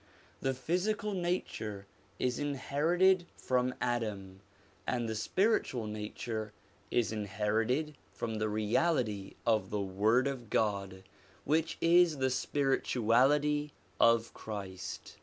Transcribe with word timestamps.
The 0.41 0.55
physical 0.55 1.13
nature 1.13 1.85
is 2.17 2.39
inherited 2.39 3.27
from 3.37 3.75
Adam, 3.79 4.39
and 4.87 5.07
the 5.07 5.13
spiritual 5.13 5.85
nature 5.85 6.53
is 6.89 7.11
inherited 7.11 7.93
from 8.11 8.39
the 8.39 8.49
Reality 8.49 9.35
of 9.45 9.69
the 9.69 9.79
Word 9.79 10.25
of 10.25 10.49
God, 10.49 11.03
which 11.45 11.77
is 11.81 12.17
the 12.17 12.31
spirituality 12.31 13.73
of 13.99 14.33
Christ. 14.33 15.17